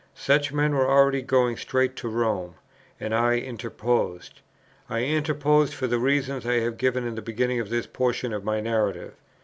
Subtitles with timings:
[0.15, 2.55] Such men were already going straight to Rome,
[2.99, 4.41] and I interposed;
[4.89, 8.43] I interposed for the reasons I have given in the beginning of this portion of
[8.43, 9.13] my narrative.